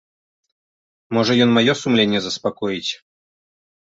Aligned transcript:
Можа, 1.17 1.31
ён 1.45 1.51
маё 1.57 1.73
сумленне 1.81 2.19
заспакоіць. 2.27 2.91